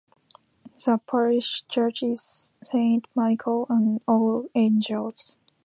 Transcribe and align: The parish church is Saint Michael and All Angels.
The 0.83 0.97
parish 1.07 1.63
church 1.67 2.01
is 2.01 2.53
Saint 2.63 3.05
Michael 3.13 3.67
and 3.69 4.01
All 4.07 4.49
Angels. 4.55 5.37